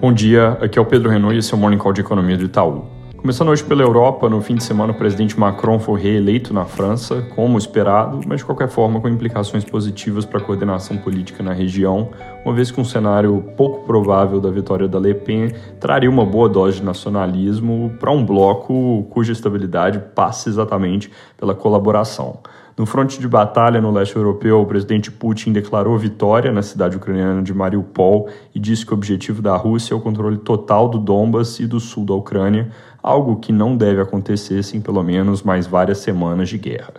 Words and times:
Bom 0.00 0.12
dia, 0.12 0.56
aqui 0.60 0.78
é 0.78 0.82
o 0.82 0.84
Pedro 0.84 1.10
Renault 1.10 1.34
e 1.34 1.40
esse 1.40 1.52
é 1.52 1.56
o 1.56 1.58
Morning 1.58 1.76
Call 1.76 1.92
de 1.92 2.02
Economia 2.02 2.36
do 2.36 2.44
Itaú. 2.44 2.84
Começando 3.16 3.48
hoje 3.48 3.64
pela 3.64 3.82
Europa, 3.82 4.28
no 4.28 4.40
fim 4.40 4.54
de 4.54 4.62
semana 4.62 4.92
o 4.92 4.94
presidente 4.94 5.36
Macron 5.36 5.80
foi 5.80 6.00
reeleito 6.00 6.54
na 6.54 6.64
França, 6.64 7.26
como 7.34 7.58
esperado, 7.58 8.20
mas 8.24 8.38
de 8.38 8.44
qualquer 8.44 8.68
forma 8.68 9.00
com 9.00 9.08
implicações 9.08 9.64
positivas 9.64 10.24
para 10.24 10.38
a 10.38 10.40
coordenação 10.40 10.96
política 10.98 11.42
na 11.42 11.52
região, 11.52 12.10
uma 12.44 12.54
vez 12.54 12.70
que 12.70 12.80
um 12.80 12.84
cenário 12.84 13.42
pouco 13.56 13.84
provável 13.86 14.40
da 14.40 14.52
vitória 14.52 14.86
da 14.86 15.00
Le 15.00 15.14
Pen 15.14 15.50
traria 15.80 16.08
uma 16.08 16.24
boa 16.24 16.48
dose 16.48 16.76
de 16.76 16.84
nacionalismo 16.84 17.92
para 17.98 18.12
um 18.12 18.24
bloco 18.24 19.04
cuja 19.10 19.32
estabilidade 19.32 19.98
passa 20.14 20.48
exatamente 20.48 21.10
pela 21.36 21.56
colaboração. 21.56 22.38
No 22.78 22.86
fronte 22.86 23.18
de 23.18 23.26
batalha 23.26 23.80
no 23.80 23.90
leste 23.90 24.14
europeu, 24.14 24.60
o 24.60 24.66
presidente 24.66 25.10
Putin 25.10 25.52
declarou 25.52 25.98
vitória 25.98 26.52
na 26.52 26.62
cidade 26.62 26.96
ucraniana 26.96 27.42
de 27.42 27.52
Mariupol 27.52 28.28
e 28.54 28.60
disse 28.60 28.86
que 28.86 28.92
o 28.92 28.94
objetivo 28.94 29.42
da 29.42 29.56
Rússia 29.56 29.94
é 29.94 29.96
o 29.96 30.00
controle 30.00 30.36
total 30.36 30.88
do 30.88 30.96
Donbas 30.96 31.58
e 31.58 31.66
do 31.66 31.80
sul 31.80 32.04
da 32.04 32.14
Ucrânia, 32.14 32.70
algo 33.02 33.40
que 33.40 33.50
não 33.50 33.76
deve 33.76 34.00
acontecer 34.00 34.62
sem 34.62 34.80
pelo 34.80 35.02
menos 35.02 35.42
mais 35.42 35.66
várias 35.66 35.98
semanas 35.98 36.48
de 36.48 36.56
guerra. 36.56 36.94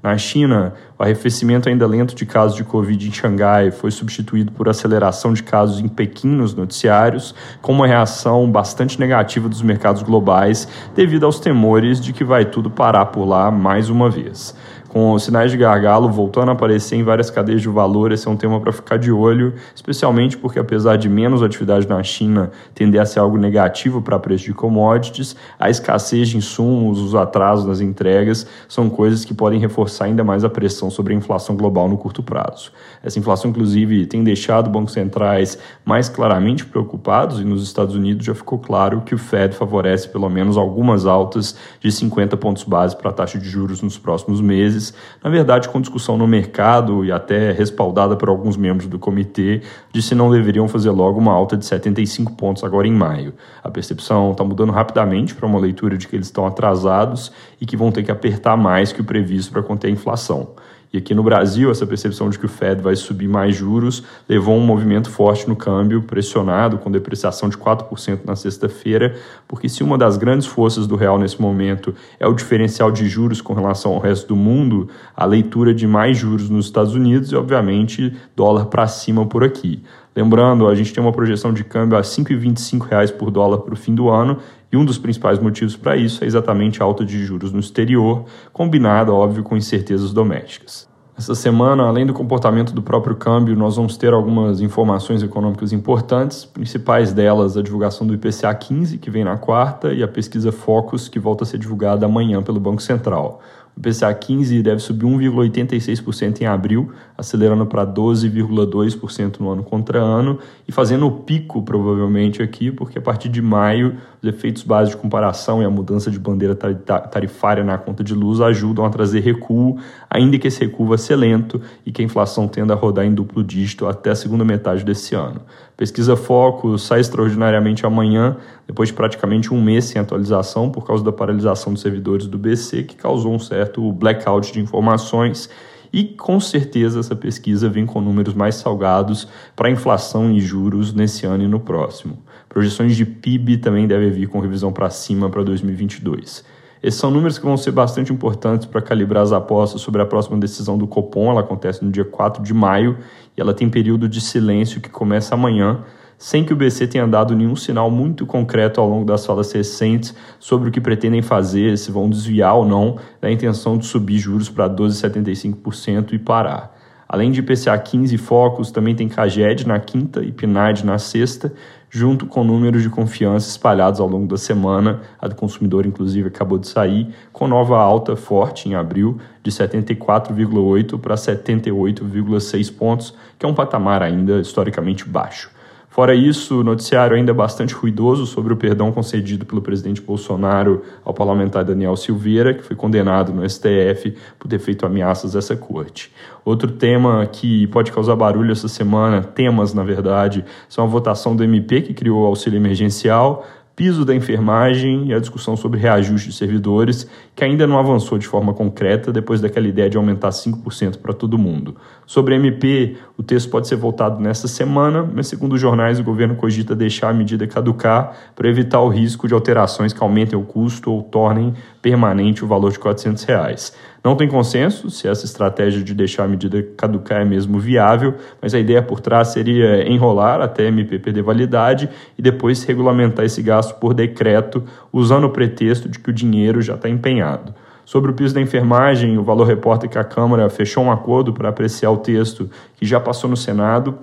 Na 0.00 0.16
China, 0.18 0.74
o 0.98 1.02
arrefecimento 1.02 1.68
ainda 1.68 1.86
lento 1.86 2.14
de 2.14 2.26
casos 2.26 2.54
de 2.54 2.62
Covid 2.62 3.08
em 3.08 3.10
Xangai 3.10 3.70
foi 3.70 3.90
substituído 3.90 4.52
por 4.52 4.68
aceleração 4.68 5.32
de 5.32 5.42
casos 5.42 5.80
em 5.80 5.88
Pequim 5.88 6.28
nos 6.28 6.54
noticiários, 6.54 7.34
com 7.60 7.72
uma 7.72 7.86
reação 7.86 8.48
bastante 8.48 9.00
negativa 9.00 9.48
dos 9.48 9.62
mercados 9.62 10.02
globais 10.02 10.68
devido 10.94 11.24
aos 11.24 11.40
temores 11.40 12.00
de 12.00 12.12
que 12.12 12.22
vai 12.22 12.44
tudo 12.44 12.70
parar 12.70 13.06
por 13.06 13.24
lá 13.24 13.50
mais 13.50 13.88
uma 13.88 14.08
vez 14.08 14.54
com 14.94 15.18
sinais 15.18 15.50
de 15.50 15.56
gargalo 15.56 16.08
voltando 16.08 16.50
a 16.50 16.52
aparecer 16.52 16.94
em 16.94 17.02
várias 17.02 17.28
cadeias 17.28 17.60
de 17.60 17.68
valor, 17.68 18.12
esse 18.12 18.28
é 18.28 18.30
um 18.30 18.36
tema 18.36 18.60
para 18.60 18.70
ficar 18.70 18.96
de 18.96 19.10
olho, 19.10 19.54
especialmente 19.74 20.38
porque, 20.38 20.56
apesar 20.56 20.94
de 20.94 21.08
menos 21.08 21.42
atividade 21.42 21.88
na 21.88 22.00
China 22.04 22.52
tender 22.76 23.00
a 23.00 23.04
ser 23.04 23.18
algo 23.18 23.36
negativo 23.36 24.00
para 24.00 24.20
preço 24.20 24.44
de 24.44 24.54
commodities, 24.54 25.34
a 25.58 25.68
escassez 25.68 26.28
de 26.28 26.36
insumos, 26.36 27.00
os 27.00 27.12
atrasos 27.16 27.66
nas 27.66 27.80
entregas 27.80 28.46
são 28.68 28.88
coisas 28.88 29.24
que 29.24 29.34
podem 29.34 29.58
reforçar 29.58 30.04
ainda 30.04 30.22
mais 30.22 30.44
a 30.44 30.48
pressão 30.48 30.88
sobre 30.88 31.12
a 31.12 31.16
inflação 31.16 31.56
global 31.56 31.88
no 31.88 31.98
curto 31.98 32.22
prazo. 32.22 32.70
Essa 33.02 33.18
inflação, 33.18 33.50
inclusive, 33.50 34.06
tem 34.06 34.22
deixado 34.22 34.70
bancos 34.70 34.92
centrais 34.92 35.58
mais 35.84 36.08
claramente 36.08 36.64
preocupados 36.64 37.40
e 37.40 37.44
nos 37.44 37.64
Estados 37.64 37.96
Unidos 37.96 38.24
já 38.24 38.34
ficou 38.34 38.60
claro 38.60 39.00
que 39.00 39.12
o 39.12 39.18
Fed 39.18 39.56
favorece 39.56 40.08
pelo 40.08 40.30
menos 40.30 40.56
algumas 40.56 41.04
altas 41.04 41.56
de 41.80 41.90
50 41.90 42.36
pontos 42.36 42.62
base 42.62 42.96
para 42.96 43.10
a 43.10 43.12
taxa 43.12 43.40
de 43.40 43.48
juros 43.48 43.82
nos 43.82 43.98
próximos 43.98 44.40
meses 44.40 44.83
na 45.22 45.30
verdade 45.30 45.68
com 45.68 45.80
discussão 45.80 46.18
no 46.18 46.26
mercado 46.26 47.04
e 47.04 47.12
até 47.12 47.52
respaldada 47.52 48.16
por 48.16 48.28
alguns 48.28 48.56
membros 48.56 48.88
do 48.88 48.98
comitê, 48.98 49.62
de 49.92 50.02
se 50.02 50.14
não 50.14 50.30
deveriam 50.30 50.66
fazer 50.66 50.90
logo 50.90 51.18
uma 51.18 51.32
alta 51.32 51.56
de 51.56 51.64
75 51.64 52.32
pontos 52.32 52.64
agora 52.64 52.88
em 52.88 52.92
maio. 52.92 53.32
A 53.62 53.70
percepção 53.70 54.32
está 54.32 54.42
mudando 54.42 54.72
rapidamente 54.72 55.34
para 55.34 55.46
uma 55.46 55.58
leitura 55.58 55.96
de 55.96 56.08
que 56.08 56.16
eles 56.16 56.26
estão 56.26 56.46
atrasados 56.46 57.30
e 57.60 57.66
que 57.66 57.76
vão 57.76 57.92
ter 57.92 58.02
que 58.02 58.10
apertar 58.10 58.56
mais 58.56 58.92
que 58.92 59.00
o 59.00 59.04
previsto 59.04 59.52
para 59.52 59.62
conter 59.62 59.88
a 59.88 59.90
inflação. 59.90 60.48
E 60.94 60.96
aqui 60.96 61.12
no 61.12 61.24
Brasil, 61.24 61.72
essa 61.72 61.84
percepção 61.84 62.30
de 62.30 62.38
que 62.38 62.46
o 62.46 62.48
Fed 62.48 62.80
vai 62.80 62.94
subir 62.94 63.26
mais 63.26 63.56
juros 63.56 64.04
levou 64.28 64.54
a 64.54 64.58
um 64.58 64.64
movimento 64.64 65.10
forte 65.10 65.48
no 65.48 65.56
câmbio, 65.56 66.02
pressionado, 66.02 66.78
com 66.78 66.88
depreciação 66.88 67.48
de 67.48 67.56
4% 67.58 68.20
na 68.24 68.36
sexta-feira, 68.36 69.16
porque 69.48 69.68
se 69.68 69.82
uma 69.82 69.98
das 69.98 70.16
grandes 70.16 70.46
forças 70.46 70.86
do 70.86 70.94
real 70.94 71.18
nesse 71.18 71.42
momento 71.42 71.92
é 72.20 72.28
o 72.28 72.32
diferencial 72.32 72.92
de 72.92 73.08
juros 73.08 73.40
com 73.40 73.54
relação 73.54 73.92
ao 73.92 73.98
resto 73.98 74.28
do 74.28 74.36
mundo, 74.36 74.88
a 75.16 75.24
leitura 75.24 75.74
de 75.74 75.84
mais 75.84 76.16
juros 76.16 76.48
nos 76.48 76.66
Estados 76.66 76.94
Unidos 76.94 77.32
e, 77.32 77.34
obviamente, 77.34 78.16
dólar 78.36 78.66
para 78.66 78.86
cima 78.86 79.26
por 79.26 79.42
aqui. 79.42 79.82
Lembrando, 80.14 80.68
a 80.68 80.76
gente 80.76 80.94
tem 80.94 81.02
uma 81.02 81.12
projeção 81.12 81.52
de 81.52 81.64
câmbio 81.64 81.98
a 81.98 82.02
R$ 82.02 82.06
5,25 82.06 83.14
por 83.14 83.32
dólar 83.32 83.58
para 83.58 83.74
o 83.74 83.76
fim 83.76 83.96
do 83.96 84.08
ano, 84.08 84.38
e 84.70 84.76
um 84.76 84.84
dos 84.84 84.96
principais 84.96 85.40
motivos 85.40 85.76
para 85.76 85.96
isso 85.96 86.22
é 86.22 86.26
exatamente 86.26 86.80
a 86.80 86.84
alta 86.84 87.04
de 87.04 87.24
juros 87.24 87.52
no 87.52 87.58
exterior, 87.58 88.24
combinada, 88.52 89.12
óbvio, 89.12 89.42
com 89.42 89.56
incertezas 89.56 90.12
domésticas. 90.12 90.93
Essa 91.16 91.32
semana, 91.36 91.84
além 91.84 92.04
do 92.04 92.12
comportamento 92.12 92.72
do 92.72 92.82
próprio 92.82 93.14
câmbio, 93.14 93.54
nós 93.54 93.76
vamos 93.76 93.96
ter 93.96 94.12
algumas 94.12 94.60
informações 94.60 95.22
econômicas 95.22 95.72
importantes, 95.72 96.44
principais 96.44 97.12
delas 97.12 97.56
a 97.56 97.62
divulgação 97.62 98.04
do 98.04 98.14
IPCA 98.14 98.52
15, 98.52 98.98
que 98.98 99.10
vem 99.10 99.22
na 99.22 99.36
quarta, 99.36 99.92
e 99.92 100.02
a 100.02 100.08
pesquisa 100.08 100.50
Focus, 100.50 101.08
que 101.08 101.20
volta 101.20 101.44
a 101.44 101.46
ser 101.46 101.58
divulgada 101.58 102.04
amanhã 102.04 102.42
pelo 102.42 102.58
Banco 102.58 102.82
Central. 102.82 103.40
O 103.76 103.80
IPCA 103.80 104.12
15 104.12 104.60
deve 104.60 104.80
subir 104.80 105.06
1,86% 105.06 106.40
em 106.40 106.46
abril, 106.46 106.92
acelerando 107.16 107.64
para 107.64 107.86
12,2% 107.86 109.38
no 109.38 109.50
ano 109.50 109.62
contra 109.62 110.00
ano 110.00 110.40
e 110.66 110.72
fazendo 110.72 111.06
o 111.06 111.12
pico 111.12 111.62
provavelmente 111.62 112.42
aqui, 112.42 112.72
porque 112.72 112.98
a 112.98 113.02
partir 113.02 113.28
de 113.28 113.40
maio 113.40 113.96
os 114.24 114.28
efeitos 114.28 114.62
básicos 114.62 114.96
de 114.96 115.02
comparação 115.02 115.62
e 115.62 115.66
a 115.66 115.70
mudança 115.70 116.10
de 116.10 116.18
bandeira 116.18 116.54
tarifária 116.54 117.62
na 117.62 117.76
conta 117.76 118.02
de 118.02 118.14
luz 118.14 118.40
ajudam 118.40 118.84
a 118.84 118.90
trazer 118.90 119.20
recuo, 119.20 119.78
ainda 120.08 120.38
que 120.38 120.48
esse 120.48 120.60
recuo 120.60 120.86
vá 120.86 120.96
ser 120.96 121.16
lento 121.16 121.60
e 121.84 121.92
que 121.92 122.00
a 122.00 122.04
inflação 122.04 122.48
tenda 122.48 122.72
a 122.72 122.76
rodar 122.76 123.04
em 123.04 123.12
duplo 123.12 123.44
dígito 123.44 123.86
até 123.86 124.10
a 124.10 124.14
segunda 124.14 124.44
metade 124.44 124.84
desse 124.84 125.14
ano. 125.14 125.42
Pesquisa 125.76 126.16
Foco 126.16 126.78
sai 126.78 127.00
extraordinariamente 127.00 127.84
amanhã, 127.84 128.36
depois 128.66 128.88
de 128.88 128.94
praticamente 128.94 129.52
um 129.52 129.60
mês 129.60 129.84
sem 129.84 130.00
atualização 130.00 130.70
por 130.70 130.86
causa 130.86 131.04
da 131.04 131.12
paralisação 131.12 131.72
dos 131.72 131.82
servidores 131.82 132.26
do 132.26 132.38
BC, 132.38 132.84
que 132.84 132.96
causou 132.96 133.34
um 133.34 133.38
certo 133.38 133.92
blackout 133.92 134.52
de 134.52 134.60
informações. 134.60 135.50
E 135.94 136.02
com 136.02 136.40
certeza 136.40 136.98
essa 136.98 137.14
pesquisa 137.14 137.68
vem 137.68 137.86
com 137.86 138.00
números 138.00 138.34
mais 138.34 138.56
salgados 138.56 139.28
para 139.54 139.70
inflação 139.70 140.28
e 140.28 140.40
juros 140.40 140.92
nesse 140.92 141.24
ano 141.24 141.44
e 141.44 141.46
no 141.46 141.60
próximo. 141.60 142.18
Projeções 142.48 142.96
de 142.96 143.06
PIB 143.06 143.58
também 143.58 143.86
devem 143.86 144.10
vir 144.10 144.26
com 144.26 144.40
revisão 144.40 144.72
para 144.72 144.90
cima 144.90 145.30
para 145.30 145.44
2022. 145.44 146.44
Esses 146.82 146.98
são 146.98 147.12
números 147.12 147.38
que 147.38 147.44
vão 147.44 147.56
ser 147.56 147.70
bastante 147.70 148.12
importantes 148.12 148.66
para 148.66 148.82
calibrar 148.82 149.22
as 149.22 149.30
apostas 149.30 149.82
sobre 149.82 150.02
a 150.02 150.04
próxima 150.04 150.36
decisão 150.36 150.76
do 150.76 150.88
Copom. 150.88 151.30
Ela 151.30 151.42
acontece 151.42 151.84
no 151.84 151.92
dia 151.92 152.04
4 152.04 152.42
de 152.42 152.52
maio 152.52 152.98
e 153.36 153.40
ela 153.40 153.54
tem 153.54 153.70
período 153.70 154.08
de 154.08 154.20
silêncio 154.20 154.80
que 154.80 154.90
começa 154.90 155.36
amanhã, 155.36 155.84
sem 156.24 156.42
que 156.42 156.54
o 156.54 156.56
BC 156.56 156.86
tenha 156.86 157.06
dado 157.06 157.36
nenhum 157.36 157.54
sinal 157.54 157.90
muito 157.90 158.24
concreto 158.24 158.80
ao 158.80 158.88
longo 158.88 159.04
das 159.04 159.26
falas 159.26 159.52
recentes 159.52 160.14
sobre 160.40 160.70
o 160.70 160.72
que 160.72 160.80
pretendem 160.80 161.20
fazer, 161.20 161.76
se 161.76 161.90
vão 161.90 162.08
desviar 162.08 162.56
ou 162.56 162.64
não 162.64 162.96
da 163.20 163.30
intenção 163.30 163.76
de 163.76 163.84
subir 163.84 164.16
juros 164.16 164.48
para 164.48 164.66
12,75% 164.66 166.14
e 166.14 166.18
parar. 166.18 166.74
Além 167.06 167.30
de 167.30 167.40
IPCA 167.40 167.76
15 167.76 168.16
focos, 168.16 168.70
também 168.70 168.94
tem 168.94 169.06
CAGED 169.06 169.68
na 169.68 169.78
quinta 169.78 170.24
e 170.24 170.32
PNAD 170.32 170.86
na 170.86 170.98
sexta, 170.98 171.52
junto 171.90 172.24
com 172.24 172.42
números 172.42 172.82
de 172.82 172.88
confiança 172.88 173.50
espalhados 173.50 174.00
ao 174.00 174.08
longo 174.08 174.26
da 174.26 174.38
semana. 174.38 175.02
A 175.20 175.28
do 175.28 175.34
consumidor, 175.34 175.84
inclusive, 175.84 176.28
acabou 176.28 176.56
de 176.56 176.68
sair, 176.68 177.06
com 177.34 177.46
nova 177.46 177.76
alta 177.76 178.16
forte 178.16 178.66
em 178.66 178.74
abril, 178.74 179.18
de 179.42 179.50
74,8 179.50 180.98
para 180.98 181.16
78,6 181.16 182.74
pontos, 182.74 183.14
que 183.38 183.44
é 183.44 183.48
um 183.48 183.54
patamar 183.54 184.02
ainda 184.02 184.40
historicamente 184.40 185.06
baixo. 185.06 185.52
Fora 185.94 186.12
isso, 186.12 186.58
o 186.58 186.64
noticiário 186.64 187.16
ainda 187.16 187.30
é 187.30 187.32
bastante 187.32 187.72
ruidoso 187.72 188.26
sobre 188.26 188.52
o 188.52 188.56
perdão 188.56 188.90
concedido 188.90 189.46
pelo 189.46 189.62
presidente 189.62 190.00
Bolsonaro 190.00 190.82
ao 191.04 191.14
parlamentar 191.14 191.64
Daniel 191.64 191.94
Silveira, 191.94 192.52
que 192.52 192.64
foi 192.64 192.74
condenado 192.74 193.32
no 193.32 193.48
STF 193.48 194.12
por 194.36 194.48
ter 194.48 194.58
feito 194.58 194.84
ameaças 194.84 195.36
a 195.36 195.38
essa 195.38 195.54
corte. 195.54 196.12
Outro 196.44 196.72
tema 196.72 197.24
que 197.26 197.68
pode 197.68 197.92
causar 197.92 198.16
barulho 198.16 198.50
essa 198.50 198.66
semana, 198.66 199.22
temas 199.22 199.72
na 199.72 199.84
verdade, 199.84 200.44
são 200.68 200.82
a 200.82 200.88
votação 200.88 201.36
do 201.36 201.44
MP 201.44 201.82
que 201.82 201.94
criou 201.94 202.24
o 202.24 202.26
auxílio 202.26 202.56
emergencial, 202.56 203.46
piso 203.76 204.04
da 204.04 204.14
enfermagem 204.14 205.08
e 205.08 205.14
a 205.14 205.18
discussão 205.18 205.56
sobre 205.56 205.80
reajuste 205.80 206.28
de 206.28 206.34
servidores, 206.34 207.08
que 207.34 207.42
ainda 207.42 207.66
não 207.66 207.78
avançou 207.78 208.18
de 208.18 208.26
forma 208.26 208.54
concreta 208.54 209.12
depois 209.12 209.40
daquela 209.40 209.66
ideia 209.66 209.90
de 209.90 209.96
aumentar 209.96 210.28
5% 210.28 210.98
para 210.98 211.12
todo 211.12 211.36
mundo. 211.36 211.76
Sobre 212.06 212.36
MP, 212.36 212.96
o 213.18 213.22
texto 213.22 213.50
pode 213.50 213.66
ser 213.66 213.76
votado 213.76 214.20
nesta 214.20 214.46
semana, 214.46 215.08
mas 215.12 215.26
segundo 215.26 215.54
os 215.54 215.60
jornais, 215.60 215.98
o 215.98 216.04
governo 216.04 216.36
cogita 216.36 216.74
deixar 216.74 217.10
a 217.10 217.12
medida 217.12 217.46
caducar 217.46 218.16
para 218.36 218.48
evitar 218.48 218.80
o 218.80 218.88
risco 218.88 219.26
de 219.26 219.34
alterações 219.34 219.92
que 219.92 220.02
aumentem 220.02 220.38
o 220.38 220.42
custo 220.42 220.92
ou 220.92 221.02
tornem 221.02 221.54
permanente 221.82 222.44
o 222.44 222.46
valor 222.46 222.70
de 222.70 222.78
400 222.78 223.24
reais. 223.24 223.72
Não 224.04 224.14
tem 224.14 224.28
consenso 224.28 224.90
se 224.90 225.08
essa 225.08 225.24
estratégia 225.24 225.82
de 225.82 225.94
deixar 225.94 226.24
a 226.24 226.28
medida 226.28 226.62
caducar 226.76 227.22
é 227.22 227.24
mesmo 227.24 227.58
viável, 227.58 228.14
mas 228.40 228.52
a 228.52 228.58
ideia 228.58 228.82
por 228.82 229.00
trás 229.00 229.28
seria 229.28 229.88
enrolar 229.88 230.42
até 230.42 230.66
MP 230.66 230.98
perder 230.98 231.22
validade 231.22 231.88
e 232.18 232.20
depois 232.20 232.62
regulamentar 232.64 233.24
esse 233.24 233.40
gasto 233.40 233.78
por 233.80 233.94
decreto, 233.94 234.62
usando 234.92 235.24
o 235.24 235.30
pretexto 235.30 235.88
de 235.88 235.98
que 235.98 236.10
o 236.10 236.12
dinheiro 236.12 236.60
já 236.60 236.74
está 236.74 236.86
empenhado. 236.86 237.54
Sobre 237.86 238.10
o 238.10 238.14
piso 238.14 238.34
da 238.34 238.42
enfermagem, 238.42 239.16
o 239.16 239.22
Valor 239.22 239.46
reporta 239.46 239.88
que 239.88 239.96
a 239.96 240.04
Câmara 240.04 240.50
fechou 240.50 240.84
um 240.84 240.92
acordo 240.92 241.32
para 241.32 241.48
apreciar 241.48 241.90
o 241.90 241.96
texto 241.96 242.50
que 242.76 242.84
já 242.84 243.00
passou 243.00 243.30
no 243.30 243.38
Senado 243.38 243.98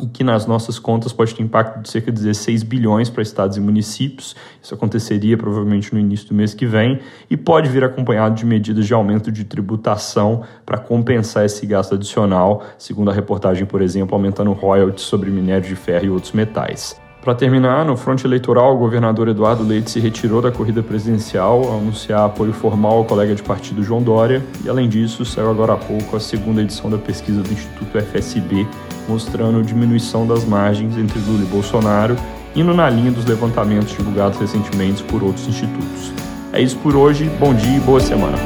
e 0.00 0.06
que 0.06 0.22
nas 0.22 0.46
nossas 0.46 0.78
contas 0.78 1.12
pode 1.12 1.34
ter 1.34 1.42
impacto 1.42 1.82
de 1.82 1.90
cerca 1.90 2.12
de 2.12 2.22
16 2.22 2.62
bilhões 2.62 3.10
para 3.10 3.22
estados 3.22 3.56
e 3.56 3.60
municípios. 3.60 4.36
Isso 4.62 4.74
aconteceria 4.74 5.36
provavelmente 5.36 5.92
no 5.92 5.98
início 5.98 6.28
do 6.28 6.34
mês 6.34 6.54
que 6.54 6.66
vem 6.66 7.00
e 7.28 7.36
pode 7.36 7.68
vir 7.68 7.82
acompanhado 7.82 8.34
de 8.34 8.46
medidas 8.46 8.86
de 8.86 8.94
aumento 8.94 9.32
de 9.32 9.44
tributação 9.44 10.42
para 10.64 10.78
compensar 10.78 11.44
esse 11.44 11.66
gasto 11.66 11.94
adicional, 11.94 12.62
segundo 12.78 13.10
a 13.10 13.14
reportagem, 13.14 13.66
por 13.66 13.82
exemplo, 13.82 14.14
aumentando 14.14 14.52
royalties 14.52 15.04
sobre 15.04 15.30
minério 15.30 15.66
de 15.68 15.74
ferro 15.74 16.04
e 16.04 16.10
outros 16.10 16.32
metais. 16.32 17.07
Para 17.28 17.34
terminar, 17.34 17.84
no 17.84 17.94
fronte 17.94 18.26
eleitoral, 18.26 18.74
o 18.74 18.78
governador 18.78 19.28
Eduardo 19.28 19.62
Leite 19.62 19.90
se 19.90 20.00
retirou 20.00 20.40
da 20.40 20.50
corrida 20.50 20.82
presidencial 20.82 21.62
ao 21.62 21.76
anunciar 21.76 22.24
apoio 22.24 22.54
formal 22.54 22.96
ao 22.96 23.04
colega 23.04 23.34
de 23.34 23.42
partido 23.42 23.82
João 23.82 24.02
Dória. 24.02 24.42
E, 24.64 24.68
além 24.70 24.88
disso, 24.88 25.26
saiu 25.26 25.50
agora 25.50 25.74
há 25.74 25.76
pouco 25.76 26.16
a 26.16 26.20
segunda 26.20 26.62
edição 26.62 26.88
da 26.88 26.96
pesquisa 26.96 27.42
do 27.42 27.52
Instituto 27.52 27.98
FSB, 27.98 28.66
mostrando 29.06 29.62
diminuição 29.62 30.26
das 30.26 30.42
margens 30.46 30.96
entre 30.96 31.18
Lula 31.18 31.42
e 31.42 31.46
Bolsonaro, 31.48 32.16
indo 32.56 32.72
na 32.72 32.88
linha 32.88 33.10
dos 33.10 33.26
levantamentos 33.26 33.94
divulgados 33.94 34.38
recentemente 34.38 35.02
por 35.02 35.22
outros 35.22 35.46
institutos. 35.46 36.10
É 36.50 36.62
isso 36.62 36.78
por 36.78 36.96
hoje, 36.96 37.30
bom 37.38 37.52
dia 37.52 37.76
e 37.76 37.80
boa 37.80 38.00
semana. 38.00 38.38